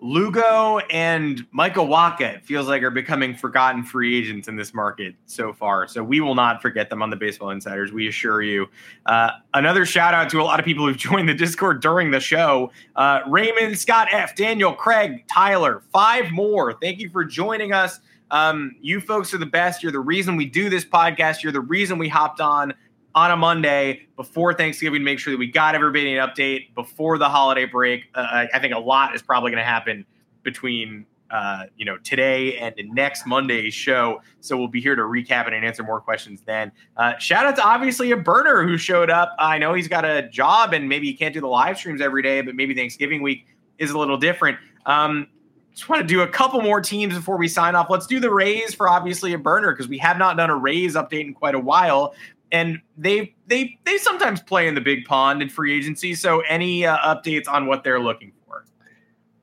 [0.02, 5.14] Lugo and Michael Wacha, it feels like, are becoming forgotten free agents in this market
[5.26, 5.88] so far.
[5.88, 8.68] So we will not forget them on the Baseball Insiders, we assure you.
[9.06, 12.20] Uh, another shout out to a lot of people who've joined the Discord during the
[12.20, 16.74] show uh, Raymond, Scott F., Daniel, Craig, Tyler, five more.
[16.74, 18.00] Thank you for joining us.
[18.32, 19.82] Um, you folks are the best.
[19.82, 21.44] You're the reason we do this podcast.
[21.44, 22.74] You're the reason we hopped on
[23.16, 27.18] on a Monday before Thanksgiving to make sure that we got everybody an update before
[27.18, 28.06] the holiday break.
[28.14, 30.06] Uh, I think a lot is probably going to happen
[30.44, 34.22] between uh, you know today and next Monday's show.
[34.42, 36.72] So we'll be here to recap it and answer more questions then.
[36.98, 39.36] Uh, shout out to obviously a burner who showed up.
[39.38, 42.24] I know he's got a job and maybe he can't do the live streams every
[42.24, 43.46] day, but maybe Thanksgiving week
[43.78, 44.58] is a little different.
[44.86, 45.28] Um,
[45.74, 47.90] just want to do a couple more teams before we sign off.
[47.90, 50.96] Let's do the Rays for obviously a burner because we have not done a Rays
[50.96, 52.14] update in quite a while
[52.52, 56.16] and they they they sometimes play in the big pond in free agency.
[56.16, 58.66] So any uh, updates on what they're looking for?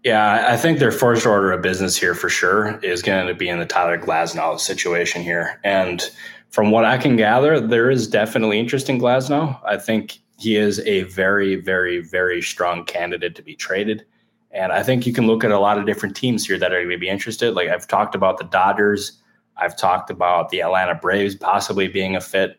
[0.04, 3.48] Yeah, I think their first order of business here for sure is going to be
[3.48, 5.60] in the Tyler Glasnow situation here.
[5.64, 6.08] And
[6.50, 9.58] from what I can gather, there is definitely interest in Glasnow.
[9.64, 14.04] I think he is a very, very, very strong candidate to be traded.
[14.52, 16.78] And I think you can look at a lot of different teams here that are
[16.78, 17.54] going to be interested.
[17.54, 19.20] Like I've talked about the Dodgers,
[19.56, 22.58] I've talked about the Atlanta Braves possibly being a fit.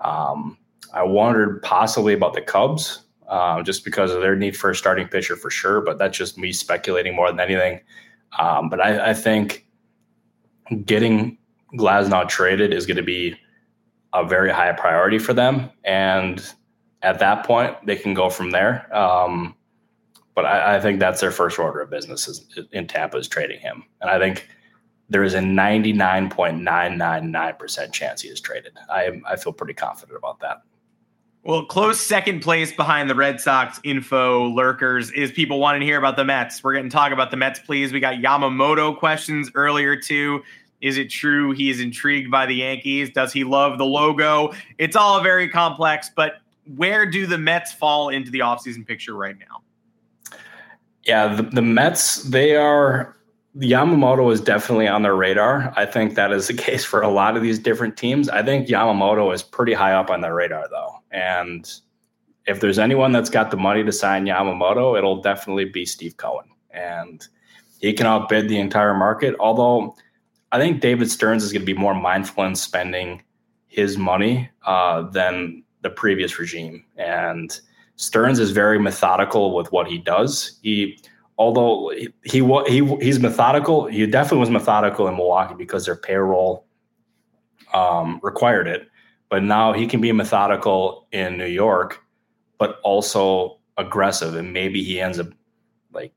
[0.00, 0.58] Um,
[0.92, 5.08] I wondered possibly about the Cubs, uh, just because of their need for a starting
[5.08, 5.80] pitcher for sure.
[5.80, 7.80] But that's just me speculating more than anything.
[8.38, 9.66] Um, but I, I, think
[10.84, 11.38] getting
[11.74, 13.36] Glasnow traded is going to be
[14.12, 16.52] a very high priority for them, and
[17.02, 18.94] at that point, they can go from there.
[18.94, 19.54] Um,
[20.34, 23.60] but I, I, think that's their first order of business is, in Tampa is trading
[23.60, 24.48] him, and I think
[25.08, 28.72] there is a 99.999% chance he is traded.
[28.90, 30.62] I I feel pretty confident about that.
[31.46, 35.96] Well, close second place behind the Red Sox info lurkers is people wanting to hear
[35.96, 36.64] about the Mets.
[36.64, 37.92] We're going to talk about the Mets, please.
[37.92, 40.42] We got Yamamoto questions earlier, too.
[40.80, 43.10] Is it true he is intrigued by the Yankees?
[43.10, 44.54] Does he love the logo?
[44.78, 46.40] It's all very complex, but
[46.74, 49.62] where do the Mets fall into the offseason picture right now?
[51.04, 53.15] Yeah, the, the Mets, they are
[53.58, 55.72] Yamamoto is definitely on their radar.
[55.76, 58.28] I think that is the case for a lot of these different teams.
[58.28, 61.02] I think Yamamoto is pretty high up on their radar, though.
[61.10, 61.70] And
[62.46, 66.46] if there's anyone that's got the money to sign Yamamoto, it'll definitely be Steve Cohen.
[66.70, 67.26] And
[67.80, 69.34] he can outbid the entire market.
[69.40, 69.96] Although
[70.52, 73.22] I think David Stearns is going to be more mindful in spending
[73.66, 76.84] his money uh, than the previous regime.
[76.96, 77.58] And
[77.96, 80.58] Stearns is very methodical with what he does.
[80.62, 80.98] He
[81.38, 86.66] although he, he he's methodical, he definitely was methodical in Milwaukee because their payroll
[87.74, 88.88] um, required it.
[89.28, 92.02] But now he can be methodical in New York,
[92.58, 95.28] but also aggressive, and maybe he ends up
[95.92, 96.12] like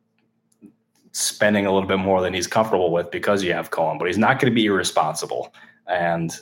[1.12, 3.98] spending a little bit more than he's comfortable with because you have Cohen.
[3.98, 5.54] But he's not going to be irresponsible,
[5.88, 6.38] and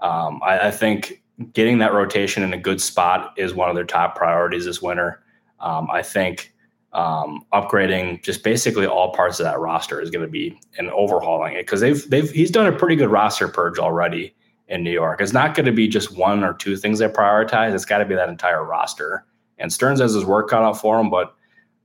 [0.00, 3.84] um, I, I think getting that rotation in a good spot is one of their
[3.84, 5.22] top priorities this winter.
[5.60, 6.52] Um, I think
[6.92, 11.54] um, upgrading just basically all parts of that roster is going to be and overhauling
[11.54, 14.34] it because they've they've he's done a pretty good roster purge already
[14.68, 15.20] in New York.
[15.20, 17.74] It's not going to be just one or two things they prioritize.
[17.74, 19.24] It's got to be that entire roster.
[19.58, 21.34] And Stearns has his work cut out for him, but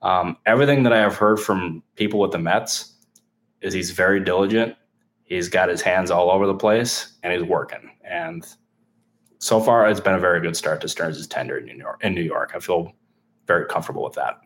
[0.02, 2.94] um, everything that I have heard from people with the Mets
[3.62, 4.76] is he's very diligent.
[5.24, 7.90] He's got his hands all over the place, and he's working.
[8.04, 8.46] And
[9.40, 12.04] so far, it's been a very good start to Stearns' tenure in New York.
[12.04, 12.92] In New York, I feel
[13.48, 14.40] very comfortable with that.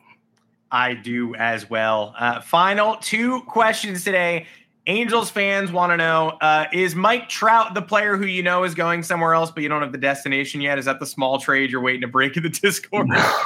[0.72, 2.14] I do as well.
[2.18, 4.46] Uh, final two questions today.
[4.88, 8.74] Angels fans want to know uh, Is Mike Trout the player who you know is
[8.74, 10.80] going somewhere else, but you don't have the destination yet?
[10.80, 13.08] Is that the small trade you're waiting to break in the Discord?
[13.08, 13.42] No.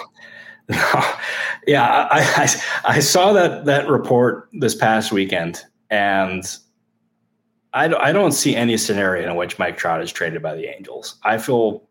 [0.69, 1.03] no.
[1.67, 6.43] Yeah, I, I, I, saw that, that report this past weekend, and
[7.71, 11.19] I, I don't see any scenario in which Mike Trout is traded by the Angels.
[11.23, 11.87] I feel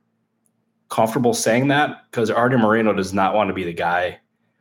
[0.88, 4.19] comfortable saying that because Arte Moreno does not want to be the guy.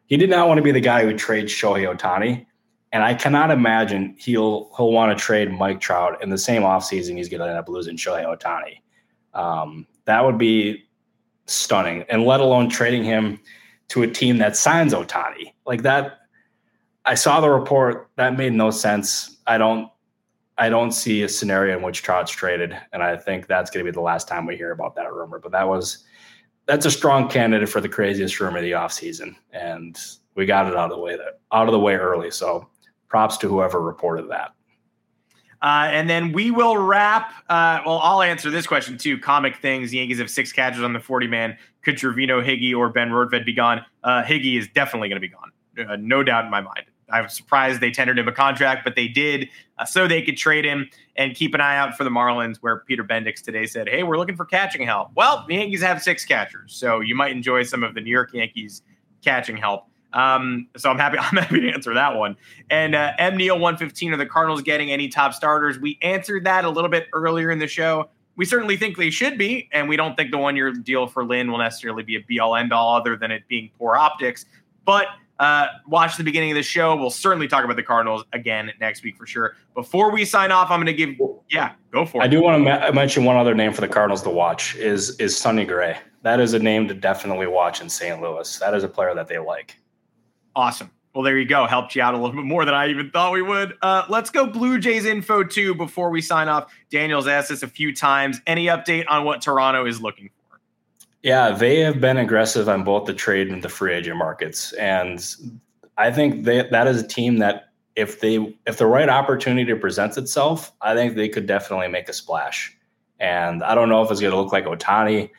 [0.09, 2.45] He did not want to be the guy who trades Shohei Ohtani
[2.91, 7.17] and I cannot imagine he'll he'll want to trade Mike Trout in the same offseason
[7.17, 8.81] he's going to end up losing Shohei Ohtani.
[9.33, 10.85] Um, that would be
[11.45, 13.39] stunning, and let alone trading him
[13.89, 16.19] to a team that signs Ohtani like that.
[17.05, 19.37] I saw the report that made no sense.
[19.45, 19.89] I don't
[20.57, 23.91] I don't see a scenario in which Trout's traded, and I think that's going to
[23.91, 25.39] be the last time we hear about that rumor.
[25.39, 26.05] But that was
[26.69, 29.97] that's a strong candidate for the craziest rumor of the offseason, and
[30.35, 31.17] we got it out of the way
[31.51, 32.29] out of the way early.
[32.29, 32.69] So
[33.07, 34.53] props to whoever reported that.
[35.63, 37.33] Uh, and then we will wrap.
[37.49, 39.17] Uh, well, I'll answer this question too.
[39.17, 39.89] Comic things.
[39.89, 41.57] The Yankees have six catchers on the 40 man.
[41.81, 43.83] Could Trevino, Higgy, or Ben Rortvedt be gone?
[44.03, 45.51] Uh, Higgy is definitely going to be gone.
[45.89, 46.85] Uh, no doubt in my mind.
[47.11, 50.37] I was surprised they tendered him a contract, but they did uh, so they could
[50.37, 53.89] trade him and keep an eye out for the Marlins, where Peter Bendix today said,
[53.89, 55.09] Hey, we're looking for catching help.
[55.15, 58.33] Well, the Yankees have six catchers, so you might enjoy some of the New York
[58.33, 58.81] Yankees
[59.23, 59.85] catching help.
[60.13, 61.17] Um, so I'm happy.
[61.19, 62.35] I'm happy to answer that one.
[62.69, 65.79] And uh, M Neal 115 are the Cardinals getting any top starters?
[65.79, 68.09] We answered that a little bit earlier in the show.
[68.35, 71.25] We certainly think they should be, and we don't think the one year deal for
[71.25, 74.45] Lynn will necessarily be a be all end all, other than it being poor optics.
[74.85, 75.07] But
[75.39, 76.95] uh, watch the beginning of the show.
[76.95, 79.55] We'll certainly talk about the Cardinals again next week for sure.
[79.73, 81.15] Before we sign off, I'm going to give.
[81.49, 82.25] Yeah, go for it.
[82.25, 85.17] I do want to ma- mention one other name for the Cardinals to watch is
[85.19, 85.97] is Sonny Gray.
[86.23, 88.21] That is a name to definitely watch in St.
[88.21, 88.59] Louis.
[88.59, 89.77] That is a player that they like.
[90.55, 90.91] Awesome.
[91.15, 91.65] Well, there you go.
[91.65, 93.75] Helped you out a little bit more than I even thought we would.
[93.81, 96.71] Uh, let's go Blue Jays info too before we sign off.
[96.91, 98.41] Daniel's asked us a few times.
[98.45, 100.33] Any update on what Toronto is looking for?
[101.21, 105.23] Yeah, they have been aggressive on both the trade and the free agent markets, and
[105.97, 110.17] I think they, that is a team that if they if the right opportunity presents
[110.17, 112.75] itself, I think they could definitely make a splash.
[113.19, 115.29] And I don't know if it's going to look like Ohtani.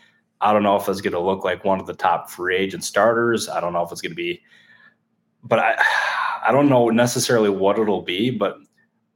[0.43, 2.85] I don't know if it's going to look like one of the top free agent
[2.85, 3.49] starters.
[3.49, 4.43] I don't know if it's going to be
[5.45, 5.77] but I
[6.43, 8.57] I don't know necessarily what it'll be, but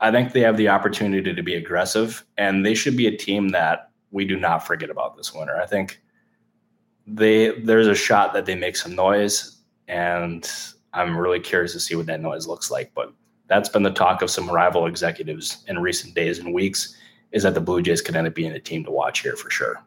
[0.00, 3.48] I think they have the opportunity to be aggressive, and they should be a team
[3.50, 5.58] that we do not forget about this winter.
[5.58, 6.02] I think
[7.06, 10.50] they there's a shot that they make some noise, and
[10.92, 12.92] I'm really curious to see what that noise looks like.
[12.94, 13.12] But
[13.46, 16.96] that's been the talk of some rival executives in recent days and weeks
[17.32, 19.50] is that the Blue Jays could end up being a team to watch here for
[19.50, 19.82] sure.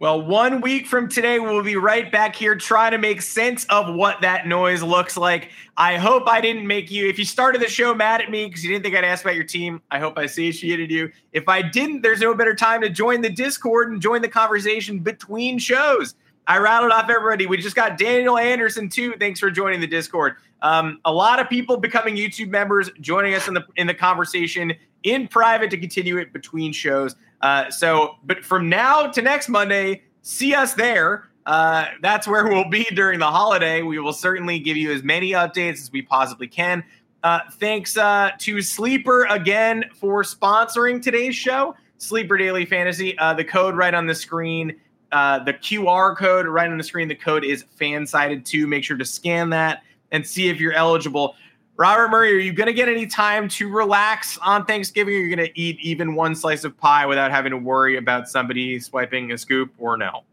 [0.00, 3.94] Well, one week from today, we'll be right back here trying to make sense of
[3.94, 5.50] what that noise looks like.
[5.76, 8.64] I hope I didn't make you, if you started the show mad at me because
[8.64, 11.12] you didn't think I'd ask about your team, I hope I satiated you.
[11.32, 15.00] If I didn't, there's no better time to join the Discord and join the conversation
[15.00, 16.14] between shows.
[16.46, 17.46] I rattled off everybody.
[17.46, 19.14] We just got Daniel Anderson too.
[19.18, 20.36] Thanks for joining the Discord.
[20.62, 24.74] Um, a lot of people becoming YouTube members, joining us in the in the conversation
[25.02, 27.16] in private to continue it between shows.
[27.40, 31.30] Uh, so, but from now to next Monday, see us there.
[31.46, 33.82] Uh, that's where we'll be during the holiday.
[33.82, 36.84] We will certainly give you as many updates as we possibly can.
[37.22, 43.16] Uh, thanks uh, to Sleeper again for sponsoring today's show, Sleeper Daily Fantasy.
[43.18, 44.78] Uh, the code right on the screen,
[45.12, 47.08] uh, the QR code right on the screen.
[47.08, 48.66] The code is FanSided too.
[48.66, 51.36] Make sure to scan that and see if you're eligible.
[51.76, 55.14] Robert Murray, are you going to get any time to relax on Thanksgiving?
[55.14, 58.28] Are you going to eat even one slice of pie without having to worry about
[58.28, 60.24] somebody swiping a scoop or no?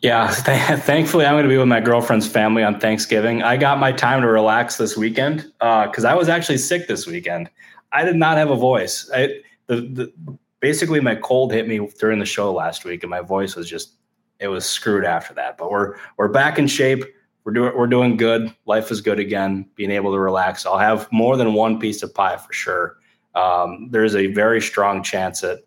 [0.00, 3.42] Yeah, th- thankfully, I'm going to be with my girlfriend's family on Thanksgiving.
[3.42, 7.06] I got my time to relax this weekend because uh, I was actually sick this
[7.06, 7.50] weekend.
[7.92, 9.10] I did not have a voice.
[9.12, 13.20] I, the, the, basically, my cold hit me during the show last week, and my
[13.20, 13.96] voice was just
[14.38, 15.58] it was screwed after that.
[15.58, 17.04] But we're we're back in shape
[17.44, 18.54] we're doing we're doing good.
[18.66, 19.68] Life is good again.
[19.74, 20.66] Being able to relax.
[20.66, 22.96] I'll have more than one piece of pie for sure.
[23.34, 25.60] Um, there's a very strong chance that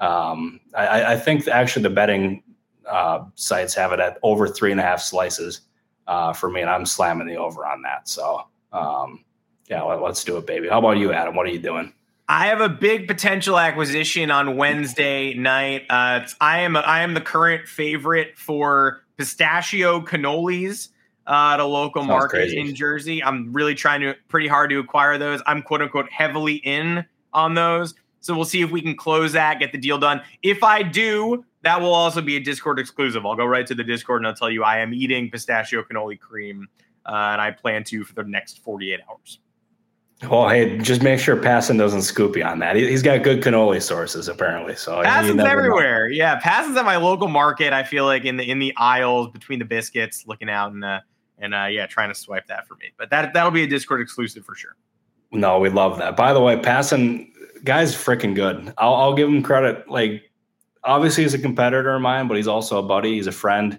[0.00, 2.42] um, I, I, think actually the betting
[2.90, 5.60] uh, sites have it at over three and a half slices
[6.06, 8.08] uh, for me, and I'm slamming the over on that.
[8.08, 8.40] So,
[8.72, 9.22] um,
[9.68, 10.70] yeah, let, us do it, baby.
[10.70, 11.34] How about you, Adam?
[11.36, 11.92] What are you doing?
[12.30, 15.82] I have a big potential acquisition on Wednesday night.
[15.90, 20.90] Uh, I am I am the current favorite for pistachio cannolis
[21.26, 22.60] uh, at a local Sounds market crazy.
[22.60, 23.20] in Jersey.
[23.20, 25.42] I'm really trying to pretty hard to acquire those.
[25.44, 27.94] I'm quote unquote heavily in on those.
[28.20, 30.22] So we'll see if we can close that, get the deal done.
[30.40, 33.26] If I do, that will also be a Discord exclusive.
[33.26, 36.20] I'll go right to the Discord and I'll tell you I am eating pistachio cannoli
[36.20, 36.68] cream,
[37.06, 39.40] uh, and I plan to for the next 48 hours.
[40.28, 42.76] Well, hey, just make sure Passan doesn't scoop you on that.
[42.76, 44.76] He, has got good cannoli sources apparently.
[44.76, 46.08] So Passan's everywhere.
[46.08, 46.14] Know.
[46.14, 47.72] Yeah, Passan's at my local market.
[47.72, 51.00] I feel like in the in the aisles between the biscuits, looking out and uh,
[51.38, 52.92] and uh, yeah, trying to swipe that for me.
[52.98, 54.76] But that that'll be a Discord exclusive for sure.
[55.32, 56.16] No, we love that.
[56.16, 57.28] By the way, Passan
[57.64, 58.74] guy's freaking good.
[58.76, 59.88] I'll, I'll give him credit.
[59.88, 60.30] Like
[60.84, 63.14] obviously he's a competitor of mine, but he's also a buddy.
[63.14, 63.78] He's a friend,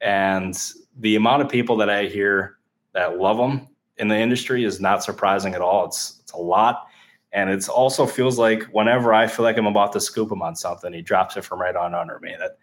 [0.00, 0.56] and
[0.98, 2.58] the amount of people that I hear
[2.92, 3.66] that love him
[4.00, 5.84] in the industry is not surprising at all.
[5.84, 6.86] It's it's a lot.
[7.32, 10.56] And it also feels like whenever I feel like I'm about to scoop him on
[10.56, 12.34] something, he drops it from right on under me.
[12.38, 12.58] That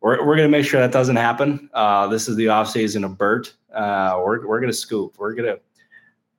[0.00, 1.70] we're, we're going to make sure that doesn't happen.
[1.72, 3.54] Uh, this is the off season of Bert.
[3.72, 5.16] Uh, we're we're going to scoop.
[5.18, 5.60] We're going to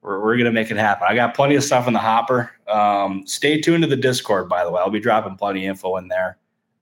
[0.01, 1.07] we're, we're going to make it happen.
[1.09, 2.51] I got plenty of stuff in the hopper.
[2.67, 4.81] Um, stay tuned to the Discord, by the way.
[4.81, 6.37] I'll be dropping plenty of info in there.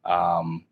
[0.06, 0.66] Um,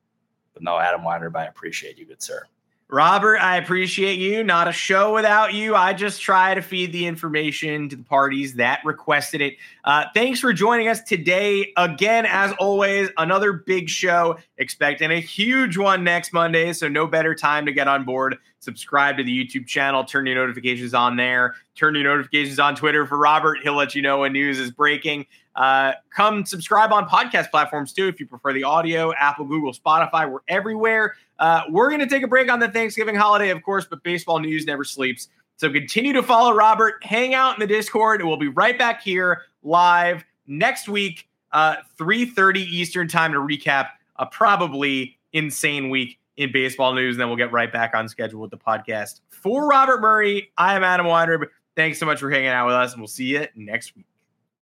[0.53, 2.43] but no, Adam Weinrib, I appreciate you, good sir.
[2.89, 4.45] Robert, I appreciate you.
[4.45, 5.75] Not a show without you.
[5.75, 9.57] I just try to feed the information to the parties that requested it.
[9.83, 11.73] Uh, thanks for joining us today.
[11.75, 14.37] Again, as always, another big show.
[14.57, 16.71] Expecting a huge one next Monday.
[16.71, 18.37] So, no better time to get on board.
[18.59, 23.05] Subscribe to the YouTube channel, turn your notifications on there, turn your notifications on Twitter
[23.05, 23.59] for Robert.
[23.61, 25.25] He'll let you know when news is breaking.
[25.55, 30.29] Uh, come subscribe on podcast platforms too if you prefer the audio, Apple, Google, Spotify.
[30.29, 31.15] We're everywhere.
[31.39, 34.39] Uh, we're going to take a break on the Thanksgiving holiday, of course, but baseball
[34.39, 35.29] news never sleeps.
[35.57, 39.01] So continue to follow Robert, hang out in the Discord, and we'll be right back
[39.01, 46.51] here live next week, uh, 3.30 Eastern time to recap a probably insane week in
[46.51, 47.15] baseball news.
[47.15, 49.21] And then we'll get right back on schedule with the podcast.
[49.29, 51.47] For Robert Murray, I am Adam Weinrib.
[51.75, 54.05] Thanks so much for hanging out with us, and we'll see you next week.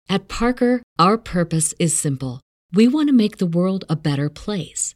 [0.07, 2.41] At Parker, our purpose is simple.
[2.73, 4.95] We want to make the world a better place